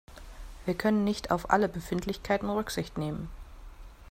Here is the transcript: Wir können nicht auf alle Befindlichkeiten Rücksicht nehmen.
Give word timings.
Wir 0.65 0.73
können 0.73 1.03
nicht 1.03 1.29
auf 1.29 1.51
alle 1.51 1.69
Befindlichkeiten 1.69 2.49
Rücksicht 2.49 2.97
nehmen. 2.97 3.29